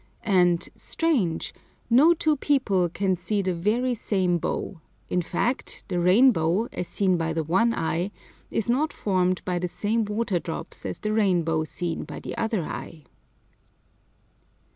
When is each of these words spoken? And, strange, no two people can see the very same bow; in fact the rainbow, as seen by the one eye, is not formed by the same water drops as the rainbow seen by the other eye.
And, 0.25 0.67
strange, 0.75 1.53
no 1.87 2.15
two 2.15 2.35
people 2.35 2.89
can 2.89 3.15
see 3.17 3.43
the 3.43 3.53
very 3.53 3.93
same 3.93 4.39
bow; 4.39 4.81
in 5.09 5.21
fact 5.21 5.83
the 5.89 5.99
rainbow, 5.99 6.67
as 6.73 6.87
seen 6.87 7.17
by 7.17 7.33
the 7.33 7.43
one 7.43 7.71
eye, 7.75 8.09
is 8.49 8.67
not 8.67 8.91
formed 8.93 9.45
by 9.45 9.59
the 9.59 9.69
same 9.69 10.03
water 10.05 10.39
drops 10.39 10.87
as 10.87 10.97
the 10.97 11.13
rainbow 11.13 11.65
seen 11.65 12.03
by 12.05 12.19
the 12.19 12.35
other 12.35 12.63
eye. 12.63 13.03